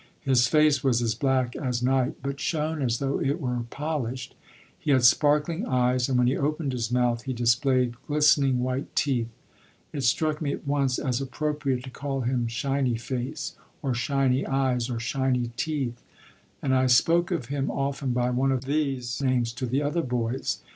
His 0.21 0.47
face 0.47 0.83
was 0.83 0.99
as 1.03 1.13
black 1.13 1.55
as 1.55 1.83
night, 1.83 2.15
but 2.23 2.39
shone 2.39 2.81
as 2.81 2.97
though 2.97 3.19
it 3.21 3.39
were 3.39 3.59
polished; 3.69 4.33
he 4.79 4.89
had 4.89 5.03
sparkling 5.05 5.63
eyes, 5.67 6.09
and 6.09 6.17
when 6.17 6.25
he 6.25 6.35
opened 6.35 6.71
his 6.71 6.91
mouth, 6.91 7.21
he 7.25 7.33
displayed 7.33 7.93
glistening 8.07 8.61
white 8.63 8.95
teeth. 8.95 9.27
It 9.93 10.01
struck 10.01 10.41
me 10.41 10.53
at 10.53 10.65
once 10.65 10.97
as 10.97 11.21
appropriate 11.21 11.83
to 11.83 11.91
call 11.91 12.21
him 12.21 12.47
"Shiny 12.47 12.95
Face," 12.95 13.53
or 13.83 13.93
"Shiny 13.93 14.43
Eyes," 14.43 14.89
or 14.89 14.99
"Shiny 14.99 15.51
Teeth," 15.55 16.01
and 16.63 16.73
I 16.73 16.87
spoke 16.87 17.29
of 17.29 17.49
him 17.53 17.69
often 17.69 18.11
by 18.11 18.31
one 18.31 18.51
of 18.51 18.65
these 18.65 19.21
names 19.21 19.53
to 19.53 19.67
the 19.67 19.83
other 19.83 20.01
boys. 20.01 20.61